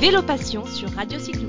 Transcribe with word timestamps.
Vélo 0.00 0.22
Passion 0.22 0.64
sur 0.64 0.88
Radio 0.92 1.18
Cyclo. 1.18 1.46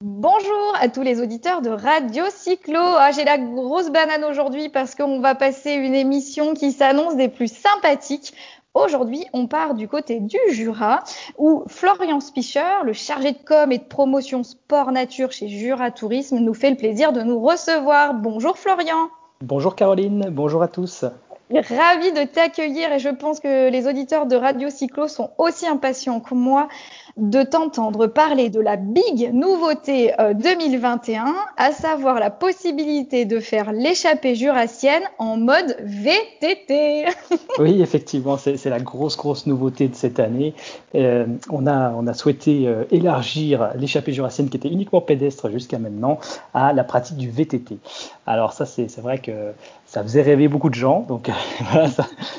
Bonjour 0.00 0.74
à 0.78 0.88
tous 0.88 1.02
les 1.02 1.20
auditeurs 1.20 1.62
de 1.62 1.70
Radio 1.70 2.22
Cyclo. 2.30 2.78
Ah, 2.78 3.10
j'ai 3.10 3.24
la 3.24 3.38
grosse 3.38 3.90
banane 3.90 4.22
aujourd'hui 4.22 4.68
parce 4.68 4.94
qu'on 4.94 5.18
va 5.18 5.34
passer 5.34 5.72
une 5.72 5.96
émission 5.96 6.54
qui 6.54 6.70
s'annonce 6.70 7.16
des 7.16 7.28
plus 7.28 7.52
sympathiques. 7.52 8.32
Aujourd'hui, 8.74 9.26
on 9.32 9.48
part 9.48 9.74
du 9.74 9.88
côté 9.88 10.20
du 10.20 10.38
Jura 10.50 11.02
où 11.38 11.64
Florian 11.66 12.20
Spicher, 12.20 12.84
le 12.84 12.92
chargé 12.92 13.32
de 13.32 13.38
com 13.44 13.72
et 13.72 13.78
de 13.78 13.82
promotion 13.82 14.44
sport 14.44 14.92
nature 14.92 15.32
chez 15.32 15.48
Jura 15.48 15.90
Tourisme, 15.90 16.38
nous 16.38 16.54
fait 16.54 16.70
le 16.70 16.76
plaisir 16.76 17.12
de 17.12 17.22
nous 17.22 17.40
recevoir. 17.40 18.14
Bonjour 18.14 18.56
Florian. 18.56 19.10
Bonjour 19.42 19.74
Caroline, 19.74 20.28
bonjour 20.30 20.62
à 20.62 20.68
tous. 20.68 21.06
Ravi 21.52 22.12
de 22.12 22.24
t'accueillir 22.24 22.92
et 22.92 22.98
je 23.00 23.08
pense 23.08 23.40
que 23.40 23.70
les 23.70 23.88
auditeurs 23.88 24.26
de 24.26 24.36
Radio 24.36 24.70
Cyclo 24.70 25.08
sont 25.08 25.30
aussi 25.36 25.66
impatients 25.66 26.20
que 26.20 26.34
moi 26.34 26.68
de 27.16 27.42
t'entendre 27.42 28.06
parler 28.06 28.50
de 28.50 28.60
la 28.60 28.76
big 28.76 29.32
nouveauté 29.32 30.14
2021, 30.34 31.26
euh, 31.26 31.30
à 31.56 31.72
savoir 31.72 32.20
la 32.20 32.30
possibilité 32.30 33.24
de 33.24 33.40
faire 33.40 33.72
l'échappée 33.72 34.34
jurassienne 34.34 35.02
en 35.18 35.36
mode 35.36 35.76
VTT. 35.80 37.06
oui, 37.58 37.82
effectivement, 37.82 38.36
c'est 38.36 38.64
la 38.66 38.78
grosse, 38.78 39.16
grosse 39.16 39.46
nouveauté 39.46 39.88
de 39.88 39.94
cette 39.94 40.20
année. 40.20 40.54
Euh, 40.94 41.26
on, 41.50 41.66
a, 41.66 41.90
on 41.90 42.06
a 42.06 42.14
souhaité 42.14 42.66
euh, 42.66 42.84
élargir 42.90 43.70
l'échappée 43.74 44.12
jurassienne 44.12 44.48
qui 44.48 44.56
était 44.56 44.68
uniquement 44.68 45.00
pédestre 45.00 45.50
jusqu'à 45.50 45.78
maintenant 45.78 46.18
à 46.54 46.72
la 46.72 46.84
pratique 46.84 47.16
du 47.16 47.30
VTT. 47.30 47.78
Alors 48.26 48.52
ça, 48.52 48.66
c'est 48.66 49.00
vrai 49.00 49.18
que 49.18 49.52
ça 49.90 50.02
faisait 50.02 50.22
rêver 50.22 50.46
beaucoup 50.46 50.70
de 50.70 50.74
gens. 50.74 51.00
Donc 51.00 51.30
voilà, 51.72 51.90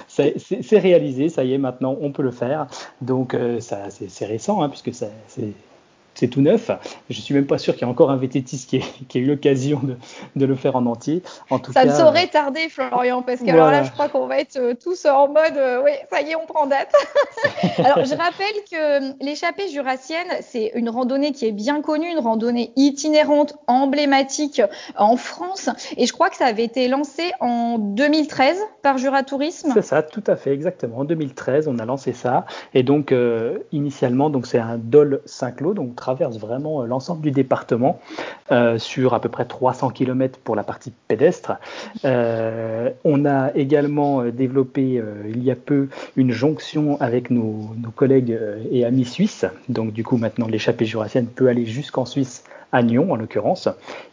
c'est 0.07 0.79
réalisé, 0.79 1.27
ça 1.29 1.43
y 1.43 1.53
est, 1.53 1.57
maintenant 1.57 1.97
on 1.99 2.11
peut 2.11 2.23
le 2.23 2.31
faire. 2.31 2.67
Donc 3.01 3.35
ça 3.59 3.89
c'est 3.89 4.25
récent, 4.25 4.61
hein, 4.61 4.69
puisque 4.69 4.93
c'est 4.93 5.11
c'est 6.13 6.27
tout 6.27 6.41
neuf. 6.41 6.69
Je 7.09 7.19
suis 7.19 7.33
même 7.33 7.45
pas 7.45 7.57
sûr 7.57 7.73
qu'il 7.73 7.83
y 7.83 7.89
ait 7.89 7.91
encore 7.91 8.11
un 8.11 8.17
VTTiste 8.17 8.69
qui 8.69 8.77
ait, 8.77 9.21
eu 9.21 9.25
l'occasion 9.25 9.81
de, 10.35 10.45
le 10.45 10.55
faire 10.55 10.75
en 10.75 10.85
entier. 10.85 11.23
En 11.49 11.59
tout 11.59 11.71
ça 11.71 11.85
ne 11.85 11.91
saurait 11.91 12.27
tarder, 12.27 12.69
Florian, 12.69 13.21
parce 13.21 13.41
que 13.41 13.49
alors 13.49 13.71
là, 13.71 13.83
je 13.83 13.91
crois 13.91 14.09
qu'on 14.09 14.27
va 14.27 14.39
être 14.39 14.57
euh, 14.57 14.73
tous 14.81 15.05
en 15.05 15.27
mode, 15.27 15.57
euh, 15.57 15.81
oui, 15.83 15.91
ça 16.11 16.21
y 16.21 16.31
est, 16.31 16.35
on 16.35 16.45
prend 16.45 16.67
date. 16.67 16.91
alors, 17.77 18.05
je 18.05 18.15
rappelle 18.15 18.47
que 18.69 19.09
euh, 19.09 19.13
l'échappée 19.21 19.69
jurassienne, 19.69 20.27
c'est 20.41 20.71
une 20.75 20.89
randonnée 20.89 21.31
qui 21.31 21.45
est 21.45 21.51
bien 21.51 21.81
connue, 21.81 22.09
une 22.09 22.19
randonnée 22.19 22.71
itinérante, 22.75 23.55
emblématique 23.67 24.61
en 24.97 25.15
France, 25.15 25.69
et 25.97 26.05
je 26.05 26.13
crois 26.13 26.29
que 26.29 26.35
ça 26.35 26.45
avait 26.45 26.63
été 26.63 26.87
lancé 26.87 27.31
en 27.39 27.77
2013 27.77 28.57
par 28.81 28.97
Jura 28.97 29.23
Tourisme. 29.23 29.71
C'est 29.73 29.81
ça, 29.81 30.03
tout 30.03 30.23
à 30.27 30.35
fait, 30.35 30.51
exactement. 30.51 30.99
En 30.99 31.03
2013, 31.05 31.67
on 31.67 31.79
a 31.79 31.85
lancé 31.85 32.13
ça, 32.13 32.45
et 32.73 32.83
donc 32.83 33.13
initialement, 33.71 34.29
donc 34.29 34.47
c'est 34.47 34.59
un 34.59 34.77
Dol 34.77 35.21
Saint-Claude, 35.25 35.77
donc 35.77 36.00
traverse 36.01 36.37
vraiment 36.37 36.81
euh, 36.81 36.85
l'ensemble 36.87 37.21
du 37.21 37.31
département 37.31 37.99
euh, 38.51 38.77
sur 38.77 39.13
à 39.13 39.21
peu 39.21 39.29
près 39.29 39.45
300 39.45 39.91
km 39.91 40.39
pour 40.39 40.55
la 40.57 40.63
partie 40.63 40.91
pédestre. 41.07 41.53
Euh, 42.03 42.89
on 43.05 43.25
a 43.25 43.53
également 43.55 44.25
développé 44.25 45.01
il 45.27 45.43
y 45.43 45.51
a 45.51 45.55
peu 45.55 45.87
une 46.17 46.31
jonction 46.31 46.99
avec 46.99 47.29
nos, 47.29 47.73
collègues 47.95 48.37
et 48.71 48.83
amis 48.83 49.05
suisses. 49.05 49.45
Donc 49.69 49.93
du 49.93 50.03
coup 50.03 50.17
maintenant 50.17 50.47
l'échappée 50.47 50.85
jurassienne 50.85 51.27
peut 51.27 51.47
aller 51.47 51.65
jusqu'en 51.65 52.05
Suisse 52.05 52.43
à 52.71 52.81
Nyon 52.81 53.11
en 53.11 53.15
l'occurrence. 53.15 53.69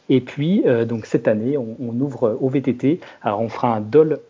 Et 0.09 0.21
puis, 0.21 0.65
donc 0.87 1.07
cette 1.07 1.29
année, 1.29 1.57
on, 1.57 2.01
ouvre 2.01 2.37
au 2.41 2.49
VTT. 2.49 3.01
Alors, 3.23 3.41
on 3.41 3.49
fera 3.49 3.75
un 3.75 3.81
DOL 3.81 4.21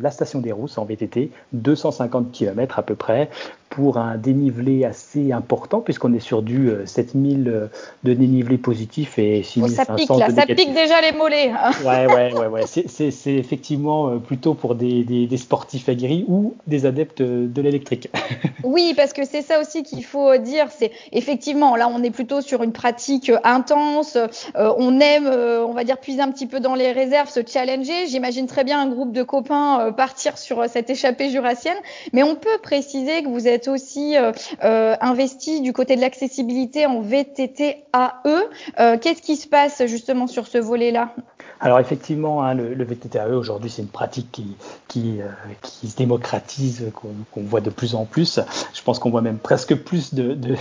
la 0.00 0.10
station 0.10 0.40
des 0.40 0.52
Rousses 0.52 0.76
en 0.78 0.84
VTT, 0.84 1.30
250 1.54 2.30
km 2.32 2.78
à 2.78 2.82
peu 2.82 2.94
près, 2.94 3.30
pour 3.74 3.98
un 3.98 4.16
dénivelé 4.16 4.84
assez 4.84 5.32
important, 5.32 5.80
puisqu'on 5.80 6.12
est 6.14 6.20
sur 6.20 6.42
du 6.42 6.70
7000 6.84 7.48
euh, 7.48 7.52
euh, 7.52 7.68
de 8.04 8.14
dénivelé 8.14 8.58
positif 8.58 9.18
et 9.18 9.42
6500 9.42 9.84
ça 9.84 9.94
pique, 9.94 10.10
là, 10.10 10.30
Ça 10.30 10.46
pique 10.46 10.74
déjà 10.74 11.00
les 11.00 11.12
mollets. 11.12 11.50
Hein. 11.50 11.72
ouais, 11.84 12.06
ouais, 12.06 12.34
ouais, 12.34 12.46
ouais. 12.46 12.62
C'est 12.66 13.34
effectivement 13.34 14.18
plutôt 14.18 14.54
pour 14.54 14.74
des, 14.74 15.04
des, 15.04 15.36
sportifs 15.36 15.88
aguerris 15.88 16.24
ou 16.28 16.54
des 16.66 16.86
adeptes 16.86 17.22
de 17.22 17.62
l'électrique. 17.62 18.10
oui, 18.64 18.94
parce 18.96 19.12
que 19.12 19.24
c'est 19.24 19.42
ça 19.42 19.60
aussi 19.60 19.82
qu'il 19.82 20.04
faut 20.04 20.36
dire. 20.36 20.66
C'est 20.70 20.92
effectivement, 21.12 21.76
là, 21.76 21.88
on 21.88 22.02
est 22.02 22.10
plutôt 22.10 22.40
sur 22.40 22.62
une 22.62 22.72
pratique 22.72 23.30
intense. 23.44 24.16
on 24.54 25.00
aime, 25.00 25.26
on 25.26 25.72
va 25.72 25.84
dire, 25.84 25.98
puiser 25.98 26.20
un 26.20 26.30
petit 26.30 26.46
peu 26.46 26.60
dans 26.60 26.74
les 26.74 26.92
réserves, 26.92 27.30
se 27.30 27.40
challenger. 27.46 28.06
J'imagine 28.06 28.46
très 28.46 28.64
bien 28.64 28.80
un 28.80 28.88
groupe 28.88 29.12
de 29.12 29.22
copains 29.22 29.80
euh, 29.80 29.92
partir 29.92 30.38
sur 30.38 30.60
euh, 30.60 30.66
cette 30.68 30.90
échappée 30.90 31.30
jurassienne, 31.30 31.76
mais 32.12 32.22
on 32.22 32.34
peut 32.34 32.58
préciser 32.62 33.22
que 33.22 33.28
vous 33.28 33.46
êtes 33.46 33.61
aussi 33.68 34.16
euh, 34.16 34.96
investi 35.00 35.60
du 35.60 35.72
côté 35.72 35.96
de 35.96 36.00
l'accessibilité 36.00 36.86
en 36.86 37.00
VTT 37.00 37.84
AE. 37.94 38.98
Qu'est-ce 38.98 39.22
qui 39.22 39.36
se 39.36 39.48
passe 39.48 39.84
justement 39.86 40.26
sur 40.26 40.46
ce 40.46 40.58
volet-là? 40.58 41.14
Alors 41.60 41.78
effectivement, 41.78 42.42
hein, 42.42 42.54
le, 42.54 42.84
VTTAE 42.84 43.36
aujourd'hui 43.36 43.70
c'est 43.70 43.82
une 43.82 43.88
pratique 43.88 44.42
qui, 44.88 45.20
se 45.62 45.96
démocratise, 45.96 46.90
qu'on 46.94 47.42
voit 47.42 47.60
de 47.60 47.70
plus 47.70 47.94
en 47.94 48.04
plus. 48.04 48.40
Je 48.74 48.82
pense 48.82 48.98
qu'on 48.98 49.10
voit 49.10 49.22
même 49.22 49.38
presque 49.38 49.76
plus 49.76 50.14
de 50.14 50.56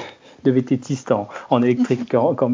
VTTistes 0.50 1.12
en, 1.12 1.28
en 1.50 1.62
électrique 1.62 2.09
qu'en 2.12 2.50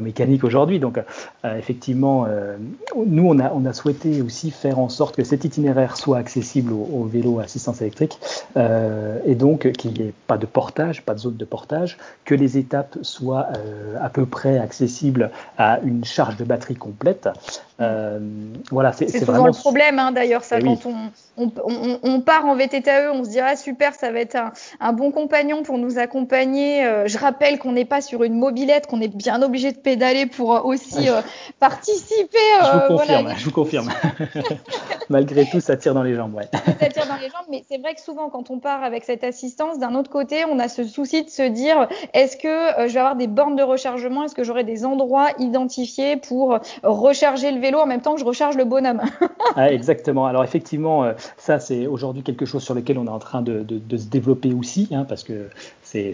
mécanique, 0.00 0.44
aujourd'hui. 0.44 0.78
Donc, 0.78 0.98
euh, 1.44 1.56
effectivement, 1.58 2.26
euh, 2.28 2.56
nous, 3.06 3.26
on 3.28 3.38
a, 3.38 3.72
souhaité 3.72 4.20
aussi 4.20 4.50
faire 4.50 4.78
en 4.78 4.90
sorte 4.90 5.16
que 5.16 5.24
cet 5.24 5.46
itinéraire 5.46 5.96
soit 5.96 6.18
accessible 6.18 6.72
aux, 6.72 7.04
vélos 7.04 7.40
à 7.40 7.44
assistance 7.44 7.80
électrique 7.80 8.18
euh, 8.58 9.18
et 9.24 9.34
donc 9.34 9.72
qu'il 9.72 9.92
n'y 9.94 10.08
ait 10.08 10.14
pas 10.26 10.36
de 10.36 10.44
portage, 10.44 11.02
pas 11.02 11.14
de 11.14 11.20
zone 11.20 11.36
de 11.36 11.44
portage, 11.46 11.96
que 12.26 12.34
les 12.34 12.58
étapes 12.58 12.98
soient 13.00 13.48
à 13.98 14.10
peu 14.10 14.26
près 14.26 14.58
accessibles 14.58 15.30
à 15.56 15.80
une 15.80 16.04
charge 16.04 16.36
de 16.36 16.44
batterie 16.44 16.76
complète. 16.76 17.30
Voilà, 18.70 18.92
c'est 18.92 19.08
souvent 19.08 19.46
le 19.46 19.52
problème 19.52 19.98
hein, 19.98 20.12
d'ailleurs, 20.12 20.44
ça, 20.44 20.58
eh 20.58 20.64
quand 20.64 20.86
on, 20.86 20.94
on, 21.36 21.98
on, 22.02 22.20
part 22.20 22.44
en 22.46 22.54
VTTAE, 22.54 23.10
on 23.12 23.24
se 23.24 23.30
dit 23.30 23.40
ah 23.40 23.56
super, 23.56 23.94
ça 23.94 24.12
va 24.12 24.20
être 24.20 24.36
un, 24.36 24.52
un 24.80 24.92
bon 24.92 25.10
compagnon 25.10 25.62
pour 25.62 25.78
nous 25.78 25.98
accompagner. 25.98 26.84
Euh, 26.84 27.06
je 27.06 27.18
rappelle 27.18 27.58
qu'on 27.58 27.72
n'est 27.72 27.84
pas 27.84 28.00
sur 28.00 28.22
une 28.22 28.34
mobilette, 28.34 28.86
qu'on 28.86 29.00
est 29.00 29.14
bien 29.14 29.42
obligé 29.42 29.72
de 29.72 29.78
pédaler 29.78 30.26
pour 30.26 30.54
euh, 30.54 30.60
aussi 30.60 31.08
euh, 31.08 31.22
participer. 31.58 32.38
je 32.60 32.78
vous 32.78 32.98
confirme, 32.98 33.34
je 33.36 33.44
vous 33.44 33.50
confirme. 33.50 33.92
Malgré 35.08 35.46
tout, 35.46 35.60
ça 35.60 35.76
tire 35.76 35.94
dans 35.94 36.02
les 36.02 36.14
jambes, 36.14 36.34
ouais. 36.34 36.48
ça 36.52 36.88
tire 36.88 37.06
dans 37.06 37.16
les 37.16 37.28
jambes, 37.28 37.46
mais 37.50 37.64
c'est 37.68 37.78
vrai 37.78 37.94
que 37.94 38.00
souvent, 38.00 38.28
quand 38.28 38.50
on 38.50 38.58
part 38.58 38.82
avec 38.82 39.04
cette 39.04 39.24
assistance, 39.24 39.78
d'un 39.78 39.94
autre 39.94 40.10
côté, 40.10 40.44
on 40.50 40.58
a 40.58 40.68
ce 40.68 40.84
souci 40.84 41.24
de 41.24 41.30
se 41.30 41.42
dire, 41.42 41.88
est-ce 42.14 42.36
que 42.36 42.88
je 42.88 42.92
vais 42.92 43.00
avoir 43.00 43.16
des 43.16 43.26
bornes 43.26 43.56
de 43.56 43.62
rechargement? 43.62 44.24
Est-ce 44.24 44.34
que 44.34 44.44
j'aurai 44.44 44.64
des 44.64 44.84
endroits 44.84 45.28
identifiés 45.38 46.16
pour 46.16 46.58
recharger 46.82 47.50
le 47.50 47.60
vélo 47.60 47.71
en 47.80 47.86
même 47.86 48.00
temps 48.00 48.14
que 48.14 48.20
je 48.20 48.24
recharge 48.24 48.56
le 48.56 48.64
bonhomme 48.64 49.02
ah, 49.56 49.72
Exactement. 49.72 50.26
Alors 50.26 50.44
effectivement, 50.44 51.12
ça, 51.36 51.58
c'est 51.58 51.86
aujourd'hui 51.86 52.22
quelque 52.22 52.46
chose 52.46 52.62
sur 52.62 52.74
lequel 52.74 52.98
on 52.98 53.06
est 53.06 53.10
en 53.10 53.18
train 53.18 53.42
de, 53.42 53.64
se 53.96 54.06
développer 54.06 54.52
aussi, 54.52 54.88
hein, 54.92 55.04
parce 55.08 55.24
que 55.24 55.48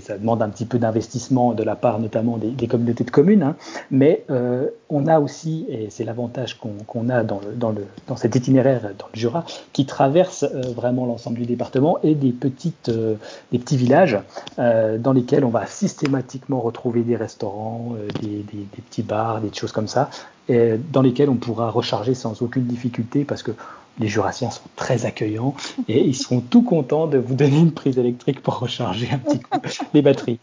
ça 0.00 0.18
demande 0.18 0.42
un 0.42 0.48
petit 0.48 0.64
peu 0.64 0.78
d'investissement 0.78 1.52
de 1.52 1.62
la 1.62 1.76
part 1.76 1.98
notamment 2.00 2.38
des, 2.38 2.66
communautés 2.66 3.04
de 3.04 3.10
communes, 3.10 3.42
hein. 3.42 3.56
mais 3.90 4.24
euh, 4.30 4.68
on 4.88 5.06
a 5.06 5.20
aussi, 5.20 5.66
et 5.68 5.88
c'est 5.90 6.04
l'avantage 6.04 6.58
qu'on 6.58 7.08
a 7.08 7.22
dans, 7.22 7.40
dans, 7.56 8.16
cet 8.16 8.34
itinéraire 8.34 8.82
dans 8.98 9.06
le 9.12 9.18
Jura, 9.18 9.44
qui 9.72 9.86
traverse 9.86 10.42
euh, 10.42 10.62
vraiment 10.74 11.06
l'ensemble 11.06 11.38
du 11.38 11.46
département 11.46 11.98
et 12.02 12.14
des, 12.14 12.32
petites, 12.32 12.88
euh, 12.88 13.14
des 13.52 13.58
petits 13.58 13.76
villages 13.76 14.18
dans 14.58 15.12
lesquels 15.12 15.44
on 15.44 15.50
va 15.50 15.66
systématiquement 15.66 16.60
retrouver 16.60 17.02
des 17.02 17.16
restaurants, 17.16 17.94
des, 18.20 18.44
petits 18.88 19.02
bars, 19.02 19.40
des 19.40 19.52
choses 19.52 19.72
comme 19.72 19.86
ça, 19.86 20.10
dans 20.48 21.02
lesquels 21.02 21.28
on 21.28 21.36
pourra 21.36 21.70
recharger 21.70 22.14
sans 22.14 22.42
aucune 22.42 22.64
difficulté 22.64 23.24
parce 23.24 23.42
que 23.42 23.52
les 23.98 24.08
Jurassiens 24.08 24.50
sont 24.50 24.62
très 24.76 25.06
accueillants 25.06 25.54
et 25.88 26.00
ils 26.00 26.14
seront 26.14 26.40
tout 26.40 26.62
contents 26.62 27.06
de 27.06 27.18
vous 27.18 27.34
donner 27.34 27.58
une 27.58 27.72
prise 27.72 27.98
électrique 27.98 28.42
pour 28.42 28.58
recharger 28.58 29.08
un 29.12 29.18
petit 29.18 29.40
coup 29.40 29.58
les 29.94 30.02
batteries. 30.02 30.38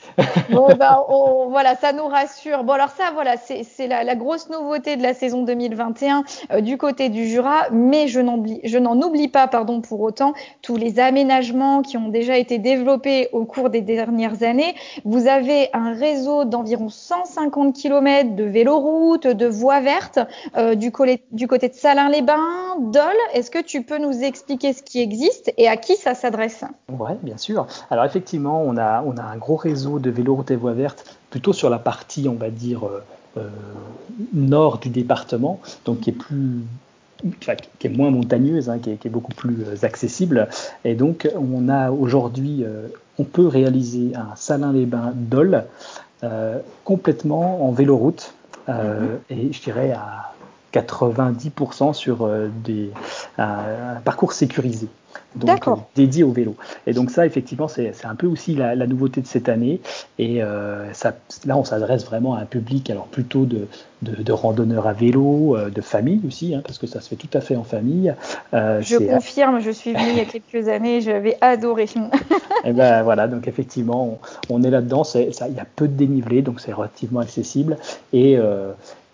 bon, 0.51 0.67
ben, 0.75 0.97
voilà, 1.49 1.75
ça 1.75 1.93
nous 1.93 2.07
rassure. 2.07 2.63
Bon, 2.63 2.73
alors 2.73 2.89
ça, 2.89 3.11
voilà, 3.13 3.35
c'est 3.37 3.87
la, 3.87 4.03
la, 4.03 4.15
grosse 4.15 4.49
nouveauté 4.49 4.97
de 4.97 5.03
la 5.03 5.13
saison 5.13 5.43
2021 5.43 6.23
euh, 6.51 6.61
du 6.61 6.77
côté 6.77 7.09
du 7.09 7.27
Jura, 7.27 7.69
mais 7.71 8.07
je 8.07 8.19
n'en 8.19 9.01
oublie 9.01 9.27
pas, 9.27 9.47
pardon, 9.47 9.81
pour 9.81 10.01
autant, 10.01 10.33
tous 10.61 10.77
les 10.77 10.99
aménagements 10.99 11.81
qui 11.81 11.97
ont 11.97 12.09
déjà 12.09 12.37
été 12.37 12.57
développés 12.57 13.29
au 13.31 13.45
cours 13.45 13.69
des 13.69 13.81
dernières 13.81 14.43
années. 14.43 14.75
Vous 15.03 15.27
avez 15.27 15.69
un 15.73 15.93
réseau 15.93 16.45
d'environ 16.45 16.89
150 16.89 17.75
km 17.75 18.35
de 18.35 18.43
véloroutes, 18.43 19.27
de 19.27 19.45
voies 19.45 19.81
vertes 19.81 20.19
euh, 20.57 20.75
du, 20.75 20.91
du, 21.31 21.47
côté 21.47 21.69
de 21.69 21.73
Salins-les-Bains, 21.73 22.77
Dole. 22.79 23.03
Est-ce 23.45 23.51
que 23.51 23.63
tu 23.63 23.83
peux 23.83 24.00
nous 24.00 24.24
expliquer 24.24 24.74
ce 24.74 24.81
qui 24.81 25.01
existe 25.01 25.53
et 25.56 25.68
à 25.68 25.77
qui 25.77 25.95
ça 25.97 26.15
s'adresse? 26.15 26.63
Oui, 26.89 27.12
bien 27.21 27.38
sûr. 27.38 27.68
Alors 27.92 28.03
effectivement, 28.03 28.63
on 28.63 28.75
a, 28.75 29.03
on 29.03 29.18
a 29.18 29.21
un 29.21 29.38
gros 29.38 29.56
réseau 29.56 30.00
de 30.00 30.09
véloroutes 30.09 30.50
et 30.50 30.56
voies 30.56 30.74
vertes 30.74 31.19
plutôt 31.30 31.53
sur 31.53 31.69
la 31.69 31.77
partie, 31.77 32.27
on 32.27 32.33
va 32.33 32.50
dire, 32.50 32.88
euh, 32.88 33.03
euh, 33.38 33.47
nord 34.33 34.80
du 34.80 34.89
département, 34.89 35.59
donc 35.86 36.00
qui 36.00 36.09
est 36.09 36.13
plus 36.13 36.63
qui 37.39 37.86
est 37.86 37.89
moins 37.95 38.09
montagneuse, 38.09 38.68
hein, 38.68 38.80
qui, 38.80 38.89
est, 38.89 39.09
beaucoup 39.09 39.33
plus 39.33 39.83
accessible. 39.83 40.50
Et 40.83 40.95
donc, 40.95 41.30
on 41.36 41.69
a 41.69 41.91
aujourd'hui, 41.91 42.65
on 43.19 43.24
peut 43.24 43.48
réaliser 43.48 44.13
un 44.15 44.36
Salin-les-Bains 44.36 45.13
Dol 45.15 45.65
complètement 46.83 47.68
en 47.68 47.71
véloroute. 47.71 48.33
Euh, 48.69 49.18
et 49.30 49.51
je 49.53 49.62
dirais 49.62 49.91
à 49.91 50.33
90% 50.75 51.94
sur 51.94 52.30
des, 52.63 52.92
un 53.38 53.95
parcours 54.04 54.33
sécurisé 54.33 54.88
donc 55.36 55.68
euh, 55.68 55.75
dédié 55.95 56.24
au 56.24 56.31
vélo. 56.31 56.56
Et 56.88 56.94
donc 56.94 57.12
ça, 57.12 57.25
effectivement, 57.25 57.68
c'est 57.68 57.94
un 58.06 58.16
peu 58.16 58.27
aussi 58.27 58.56
la, 58.56 58.75
nouveauté 58.88 59.22
de 59.22 59.27
cette 59.27 59.50
année. 59.50 59.81
Et 60.18 60.42
euh, 60.42 60.92
ça, 60.94 61.16
là, 61.45 61.57
on 61.57 61.63
s'adresse 61.63 62.06
vraiment 62.06 62.36
à 62.36 62.39
un 62.39 62.45
public, 62.45 62.89
alors 62.89 63.07
plutôt 63.07 63.45
de, 63.45 63.68
de, 64.01 64.31
randonneurs 64.31 64.88
à 64.88 64.94
vélo, 64.94 65.56
euh, 65.56 65.69
de 65.69 65.81
famille 65.81 66.22
aussi, 66.27 66.56
hein, 66.56 66.62
parce 66.66 66.77
que 66.77 66.88
ça 66.88 67.01
se 67.01 67.10
fait 67.10 67.16
tout 67.16 67.30
à 67.33 67.42
fait 67.42 67.56
en 67.56 67.63
famille. 67.63 68.13
je 68.54 68.98
confirme, 68.98 69.60
je 69.60 69.72
suis 69.72 69.94
venue 69.94 70.12
il 70.12 70.18
y 70.18 70.22
a 70.22 70.25
quelques 70.25 70.68
années, 70.68 71.01
j'avais 71.01 71.38
adoré. 71.42 71.83
et 71.83 72.00
eh 72.66 72.74
ben 72.74 73.04
voilà, 73.04 73.27
donc 73.27 73.48
effectivement, 73.48 74.19
on, 74.50 74.56
on 74.56 74.63
est 74.63 74.69
là-dedans. 74.69 75.04
Il 75.16 75.56
y 75.56 75.60
a 75.60 75.66
peu 75.75 75.88
de 75.88 75.94
dénivelé, 75.94 76.42
donc 76.42 76.62
c'est 76.62 76.74
relativement 76.74 77.19
accessible. 77.19 77.77
Et 78.13 78.38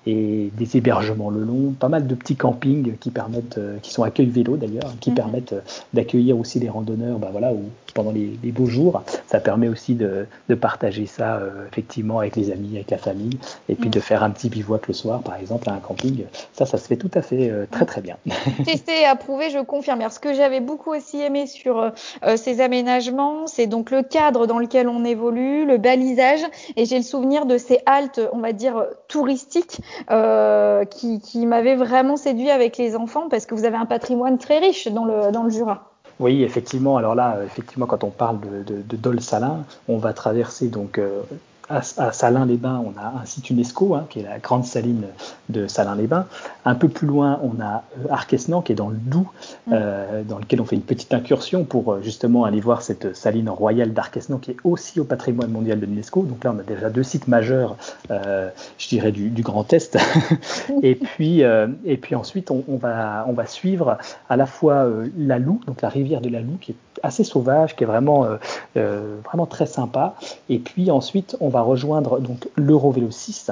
et 0.07 0.49
des 0.57 0.77
hébergements 0.77 1.29
le 1.29 1.43
long, 1.43 1.73
pas 1.79 1.89
mal 1.89 2.07
de 2.07 2.15
petits 2.15 2.35
campings 2.35 2.97
qui 2.97 3.11
permettent, 3.11 3.59
euh, 3.59 3.77
qui 3.83 3.91
sont 3.91 4.03
accueil 4.03 4.27
vélo 4.27 4.57
d'ailleurs, 4.57 4.91
qui 4.99 5.11
mhm. 5.11 5.15
permettent 5.15 5.53
euh, 5.53 5.61
d'accueillir 5.93 6.39
aussi 6.39 6.59
les 6.59 6.69
randonneurs, 6.69 7.19
bah 7.19 7.29
voilà, 7.31 7.53
ou 7.53 7.61
pendant 7.93 8.11
les, 8.11 8.51
beaux 8.51 8.65
jours. 8.65 9.03
Ça 9.27 9.39
permet 9.39 9.67
aussi 9.67 9.93
de, 9.93 10.25
de 10.49 10.55
partager 10.55 11.05
ça 11.05 11.35
euh, 11.35 11.67
effectivement 11.71 12.19
avec 12.19 12.35
les 12.35 12.51
amis, 12.51 12.75
avec 12.75 12.89
la 12.89 12.97
famille, 12.97 13.37
et 13.69 13.75
puis 13.75 13.89
mhm. 13.89 13.91
de 13.91 13.99
faire 13.99 14.23
un 14.23 14.31
petit 14.31 14.49
bivouac 14.49 14.87
le 14.87 14.93
soir, 14.93 15.21
par 15.21 15.35
exemple, 15.35 15.69
à 15.69 15.73
un 15.73 15.79
camping. 15.79 16.23
Ça, 16.53 16.65
ça 16.65 16.77
se 16.79 16.87
fait 16.87 16.97
tout 16.97 17.11
à 17.13 17.21
fait 17.21 17.51
très 17.69 17.85
très 17.85 18.01
bien. 18.01 18.17
Testé 18.65 19.05
approuvé, 19.05 19.51
je 19.51 19.59
confirme. 19.59 19.99
Alors, 19.99 20.11
ce 20.11 20.19
que 20.19 20.33
j'avais 20.33 20.61
beaucoup 20.61 20.91
aussi 20.91 21.21
aimé 21.21 21.45
sur 21.45 21.91
ces 22.35 22.61
aménagements, 22.61 23.45
c'est 23.47 23.67
donc 23.67 23.91
le 23.91 24.03
cadre 24.03 24.47
dans 24.47 24.57
lequel 24.57 24.87
on 24.87 25.03
évolue, 25.03 25.65
le 25.65 25.77
balisage, 25.77 26.41
et 26.75 26.85
j'ai 26.85 26.97
le 26.97 27.03
souvenir 27.03 27.45
de 27.45 27.57
ces 27.57 27.79
haltes, 27.85 28.21
on 28.33 28.39
va 28.39 28.53
dire 28.53 28.83
touristiques 29.07 29.79
euh, 30.09 30.85
qui, 30.85 31.45
m'avait 31.45 31.75
vraiment 31.75 32.17
séduit 32.17 32.49
avec 32.49 32.77
les 32.77 32.95
enfants 32.95 33.27
parce 33.29 33.45
que 33.45 33.55
vous 33.55 33.65
avez 33.65 33.77
un 33.77 33.85
patrimoine 33.85 34.37
très 34.37 34.59
riche 34.59 34.87
dans 34.87 35.05
le, 35.05 35.31
dans 35.31 35.43
le 35.43 35.49
Jura. 35.49 35.91
Oui, 36.19 36.43
effectivement. 36.43 36.97
Alors 36.97 37.15
là, 37.15 37.37
effectivement, 37.45 37.87
quand 37.87 38.03
on 38.03 38.09
parle 38.09 38.39
de, 38.39 38.63
de, 38.63 38.81
de 38.81 38.95
Dol 38.95 39.21
Salin, 39.21 39.63
on 39.87 39.97
va 39.97 40.13
traverser 40.13 40.67
donc 40.67 40.99
euh, 40.99 41.21
à, 41.69 42.11
Salins-les-Bains, 42.11 42.83
on 42.85 42.99
a 42.99 43.21
un 43.21 43.25
site 43.25 43.49
UNESCO, 43.49 43.95
hein, 43.95 44.05
qui 44.09 44.19
est 44.19 44.23
la 44.23 44.39
grande 44.39 44.65
saline 44.65 45.05
de 45.49 45.67
Salins-les-Bains. 45.67 46.25
Un 46.65 46.75
peu 46.75 46.89
plus 46.89 47.07
loin, 47.07 47.39
on 47.43 47.61
a 47.61 47.83
euh, 47.97 48.07
Arquesnan, 48.09 48.61
qui 48.61 48.71
est 48.71 48.75
dans 48.75 48.89
le 48.89 48.97
Doubs, 48.97 49.27
mm. 49.67 49.73
euh, 49.73 50.23
dans 50.23 50.37
lequel 50.37 50.61
on 50.61 50.65
fait 50.65 50.75
une 50.75 50.81
petite 50.81 51.13
incursion 51.13 51.63
pour 51.63 51.93
euh, 51.93 52.01
justement 52.01 52.45
aller 52.45 52.59
voir 52.59 52.81
cette 52.81 53.15
saline 53.15 53.49
royale 53.49 53.93
d'Arquesnan, 53.93 54.37
qui 54.39 54.51
est 54.51 54.57
aussi 54.63 54.99
au 54.99 55.03
patrimoine 55.03 55.51
mondial 55.51 55.79
de 55.79 55.85
l'UNESCO. 55.85 56.23
Donc 56.23 56.43
là, 56.43 56.53
on 56.55 56.59
a 56.59 56.63
déjà 56.63 56.89
deux 56.89 57.03
sites 57.03 57.27
majeurs, 57.27 57.77
je 58.09 58.87
dirais, 58.89 59.11
du, 59.11 59.41
Grand 59.41 59.71
Est. 59.73 59.97
et, 60.83 60.95
puis, 60.95 61.41
et 61.41 61.97
puis 61.97 62.15
ensuite, 62.15 62.51
on, 62.51 62.77
va, 62.77 63.25
on 63.27 63.33
va 63.33 63.45
suivre 63.45 63.97
à 64.29 64.37
la 64.37 64.45
fois 64.45 64.87
la 65.17 65.39
Loue, 65.39 65.61
donc 65.65 65.81
la 65.81 65.89
rivière 65.89 66.21
de 66.21 66.29
la 66.29 66.41
Loue, 66.41 66.57
qui 66.61 66.71
est 66.71 66.75
assez 67.01 67.23
sauvage, 67.23 67.75
qui 67.75 67.83
est 67.83 67.87
vraiment, 67.87 68.27
vraiment 68.75 69.45
très 69.47 69.65
sympa. 69.65 70.15
Et 70.49 70.59
puis 70.59 70.91
ensuite, 70.91 71.35
on 71.39 71.49
va 71.49 71.60
rejoindre 71.61 72.19
donc 72.19 72.49
l'Eurovélo 72.55 73.11
6, 73.11 73.51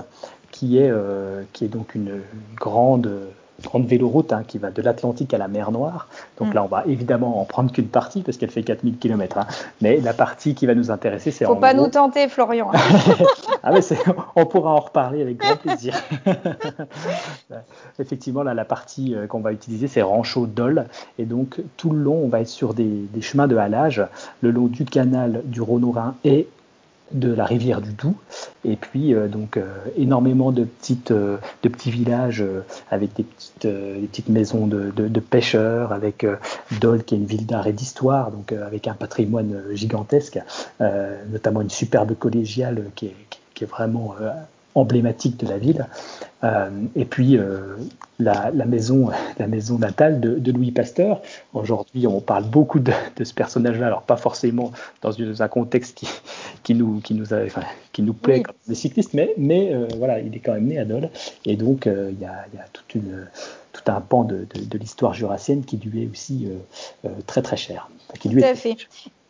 qui 0.52 0.78
est, 0.78 0.90
euh, 0.90 1.44
qui 1.54 1.66
est 1.66 1.70
donc 1.70 1.96
une, 1.96 2.22
grande 2.56 3.10
grande 3.62 3.86
véloroute 3.86 4.32
hein, 4.34 4.44
qui 4.48 4.58
va 4.58 4.72
de 4.72 4.82
l'Atlantique 4.82 5.34
à 5.34 5.38
la 5.38 5.48
mer 5.48 5.72
Noire. 5.72 6.08
Donc 6.38 6.50
mm. 6.50 6.54
là, 6.54 6.64
on 6.64 6.68
va 6.68 6.84
évidemment 6.88 7.42
en 7.42 7.46
prendre 7.46 7.72
qu'une 7.72 7.88
partie 7.88 8.22
parce 8.22 8.38
qu'elle 8.38 8.52
fait 8.52 8.64
4000 8.64 8.98
km. 8.98 9.38
Hein. 9.38 9.48
Mais 9.82 9.98
la 9.98 10.14
partie 10.14 10.56
qui 10.56 10.66
va 10.66 10.76
nous 10.76 10.92
intéresser, 10.92 11.32
c'est 11.32 11.46
Faut 11.46 11.56
pas 11.56 11.74
nous 11.74 11.88
tenter, 11.88 12.28
Florian. 12.28 12.72
ah 13.64 13.72
mais 13.72 13.82
on 14.36 14.46
pourra 14.46 14.72
en 14.72 14.80
reparler 14.80 15.22
avec 15.22 15.38
grand 15.38 15.58
plaisir. 15.58 16.02
Effectivement, 18.00 18.44
là, 18.44 18.54
la 18.54 18.66
partie 18.66 19.16
euh, 19.16 19.28
qu'on 19.28 19.42
va 19.42 19.52
utiliser, 19.52 19.88
c'est 19.88 20.02
Rancho 20.02 20.46
Dol. 20.46 20.86
Et 21.18 21.26
donc, 21.26 21.62
tout 21.78 21.90
le 21.90 22.00
long, 22.00 22.22
on 22.24 22.30
va 22.30 22.42
être 22.42 22.48
sur 22.48 22.74
des, 22.74 23.08
des 23.14 23.22
chemins 23.22 23.48
de 23.48 23.58
halage 23.58 24.04
le 24.42 24.52
long 24.52 24.68
du 24.68 24.86
canal 24.86 25.42
du 25.46 25.62
Rhône-Rhin 25.62 26.16
et 26.24 26.48
de 27.12 27.34
la 27.34 27.46
rivière 27.46 27.82
du 27.82 27.94
Doubs. 27.94 28.16
Et 28.66 28.76
puis 28.76 29.14
euh, 29.14 29.28
donc 29.28 29.58
euh, 29.58 29.66
énormément 29.98 30.52
de 30.52 30.64
petites 30.64 31.12
euh, 31.12 31.38
de 31.64 31.70
petits 31.70 31.92
villages 31.92 32.44
avec 32.92 33.14
des 33.16 33.24
petites 33.24 33.68
des 33.68 34.08
petites 34.08 34.30
maisons 34.30 34.68
de, 34.68 34.92
de, 34.92 35.20
pêcheurs 35.20 35.92
avec 35.92 36.26
Dole 36.80 37.04
qui 37.04 37.16
est 37.16 37.18
une 37.18 37.26
ville 37.26 37.46
d'art 37.46 37.68
et 37.68 37.74
d'histoire 37.74 38.32
donc 38.32 38.54
avec 38.54 38.88
un 38.88 38.94
patrimoine 38.94 39.62
gigantesque 39.74 40.40
notamment 41.30 41.62
une 41.62 41.70
superbe 41.70 42.16
collégiale 42.16 42.86
qui 42.96 43.08
est, 43.08 43.16
qui 43.54 43.64
est 43.64 43.68
vraiment 43.68 44.16
emblématique 44.80 45.38
de 45.38 45.48
la 45.48 45.58
ville. 45.58 45.86
Euh, 46.44 46.70
et 46.96 47.04
puis 47.04 47.38
euh, 47.38 47.76
la, 48.18 48.52
maison, 48.66 49.10
la 49.40 49.48
maison 49.48 49.78
natale 49.78 50.20
de, 50.20 50.52
Louis 50.52 50.72
Pasteur. 50.72 51.22
Aujourd'hui, 51.54 52.08
on 52.08 52.22
parle 52.22 52.46
beaucoup 52.46 52.80
de, 52.80 52.92
ce 53.22 53.34
personnage-là, 53.34 53.88
alors 53.88 54.04
pas 54.04 54.18
forcément 54.18 54.72
dans, 55.02 55.12
un 55.42 55.48
contexte 55.48 55.98
qui, 55.98 56.08
qui 56.64 56.76
nous, 56.76 57.00
qui 57.02 57.14
nous, 57.14 57.34
a, 57.34 57.40
qui 57.92 58.02
nous 58.02 58.14
plaît 58.14 58.42
comme 58.42 58.56
des 58.68 58.76
cyclistes, 58.76 59.14
mais, 59.14 59.34
mais 59.38 59.74
euh, 59.74 59.88
voilà, 59.98 60.20
il 60.20 60.36
est 60.36 60.40
quand 60.40 60.54
même 60.54 60.68
né 60.68 60.80
à 60.80 60.86
Dole. 60.86 61.10
Et 61.46 61.56
donc, 61.56 61.86
il 61.86 62.20
y 62.20 62.26
a, 62.26 62.46
y, 62.54 62.58
a, 62.58 62.66
toute 62.72 62.96
une 62.96 63.28
tout 63.72 63.92
un 63.92 64.02
pan 64.02 64.24
de, 64.24 64.48
l'histoire 64.74 65.14
jurassienne 65.14 65.64
qui 65.64 65.78
lui 65.78 66.04
est 66.04 66.10
aussi 66.12 66.50
très 67.28 67.42
très 67.42 67.56
cher. 67.56 67.90
Qui 68.20 68.30
lui 68.30 68.42
tout 68.42 68.48
à 68.48 68.56
fait. 68.56 68.76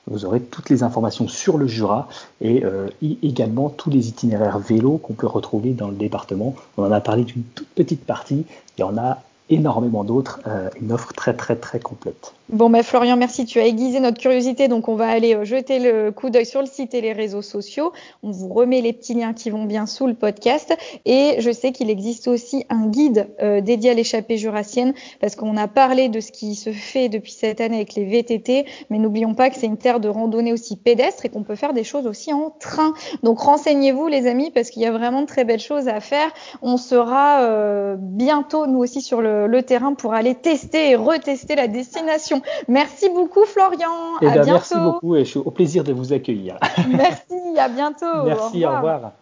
vous 0.08 0.24
aurez 0.26 0.40
toutes 0.40 0.68
les 0.68 0.82
informations 0.82 1.28
sur 1.28 1.56
le 1.56 1.66
Jura 1.66 2.08
et 2.42 2.62
euh, 2.64 2.88
également 3.22 3.70
tous 3.70 3.88
les 3.90 4.08
itinéraires 4.08 4.58
vélos 4.58 4.98
qu'on 4.98 5.14
peut 5.14 5.26
retrouver 5.26 5.70
dans 5.70 5.88
le 5.88 5.96
département. 5.96 6.54
On 6.76 6.84
en 6.84 6.92
a 6.92 7.00
parlé 7.00 7.24
d'une 7.24 7.42
toute 7.54 7.68
petite 7.68 8.04
partie. 8.04 8.44
Il 8.76 8.82
y 8.82 8.84
en 8.84 8.98
a 8.98 9.22
énormément 9.48 10.04
d'autres, 10.04 10.40
euh, 10.46 10.68
une 10.80 10.92
offre 10.92 11.12
très 11.12 11.34
très 11.34 11.56
très 11.56 11.78
complète. 11.78 12.32
Bon, 12.48 12.70
bah, 12.70 12.82
Florian, 12.82 13.16
merci. 13.16 13.44
Tu 13.44 13.58
as 13.58 13.66
aiguisé 13.66 13.98
notre 13.98 14.18
curiosité, 14.20 14.68
donc 14.68 14.88
on 14.88 14.94
va 14.94 15.08
aller 15.08 15.34
euh, 15.34 15.44
jeter 15.44 15.78
le 15.78 16.10
coup 16.10 16.30
d'œil 16.30 16.46
sur 16.46 16.60
le 16.60 16.66
site 16.66 16.94
et 16.94 17.00
les 17.00 17.12
réseaux 17.12 17.42
sociaux. 17.42 17.92
On 18.22 18.30
vous 18.30 18.48
remet 18.48 18.80
les 18.80 18.92
petits 18.92 19.14
liens 19.14 19.32
qui 19.32 19.50
vont 19.50 19.64
bien 19.64 19.86
sous 19.86 20.06
le 20.06 20.14
podcast. 20.14 20.76
Et 21.04 21.36
je 21.38 21.50
sais 21.50 21.72
qu'il 21.72 21.90
existe 21.90 22.28
aussi 22.28 22.64
un 22.70 22.86
guide 22.86 23.28
euh, 23.42 23.60
dédié 23.60 23.90
à 23.90 23.94
l'échappée 23.94 24.36
jurassienne, 24.36 24.94
parce 25.20 25.36
qu'on 25.36 25.56
a 25.56 25.68
parlé 25.68 26.08
de 26.08 26.20
ce 26.20 26.32
qui 26.32 26.54
se 26.54 26.70
fait 26.70 27.08
depuis 27.08 27.32
cette 27.32 27.60
année 27.60 27.76
avec 27.76 27.94
les 27.94 28.04
VTT, 28.04 28.66
mais 28.90 28.98
n'oublions 28.98 29.34
pas 29.34 29.50
que 29.50 29.56
c'est 29.56 29.66
une 29.66 29.76
terre 29.76 30.00
de 30.00 30.08
randonnée 30.08 30.52
aussi 30.52 30.76
pédestre 30.76 31.24
et 31.26 31.28
qu'on 31.28 31.42
peut 31.42 31.56
faire 31.56 31.72
des 31.72 31.84
choses 31.84 32.06
aussi 32.06 32.32
en 32.32 32.50
train. 32.60 32.94
Donc 33.22 33.40
renseignez-vous, 33.40 34.06
les 34.08 34.26
amis, 34.26 34.50
parce 34.50 34.70
qu'il 34.70 34.82
y 34.82 34.86
a 34.86 34.92
vraiment 34.92 35.22
de 35.22 35.26
très 35.26 35.44
belles 35.44 35.60
choses 35.60 35.88
à 35.88 36.00
faire. 36.00 36.30
On 36.62 36.76
sera 36.76 37.96
bientôt, 37.96 38.66
nous 38.66 38.78
aussi, 38.78 39.02
sur 39.02 39.20
le, 39.20 39.35
le 39.46 39.62
terrain 39.62 39.94
pour 39.94 40.14
aller 40.14 40.34
tester 40.34 40.90
et 40.90 40.96
retester 40.96 41.54
la 41.54 41.68
destination. 41.68 42.40
Merci 42.68 43.08
beaucoup, 43.10 43.44
Florian. 43.44 44.16
Eh 44.22 44.26
ben, 44.26 44.44
merci 44.44 44.74
beaucoup 44.76 45.16
et 45.16 45.24
je 45.24 45.30
suis 45.30 45.38
au 45.38 45.50
plaisir 45.50 45.84
de 45.84 45.92
vous 45.92 46.12
accueillir. 46.12 46.58
merci, 46.88 47.58
à 47.58 47.68
bientôt. 47.68 48.06
Merci, 48.24 48.64
au 48.64 48.70
revoir. 48.70 49.12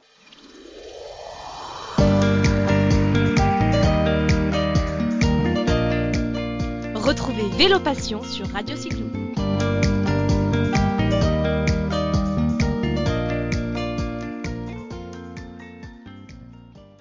Retrouvez 6.94 7.48
Vélo 7.58 7.80
Passion 7.80 8.22
sur 8.22 8.46
Radio 8.48 8.76
Cyclo. 8.76 9.23